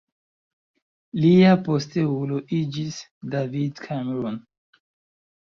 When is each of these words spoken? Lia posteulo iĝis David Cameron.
Lia 1.25 1.51
posteulo 1.67 2.39
iĝis 2.61 2.99
David 3.37 3.85
Cameron. 3.85 4.43